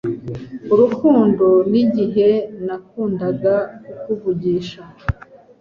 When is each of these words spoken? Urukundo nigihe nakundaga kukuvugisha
Urukundo 0.73 1.45
nigihe 1.71 2.29
nakundaga 2.65 3.55
kukuvugisha 4.03 4.81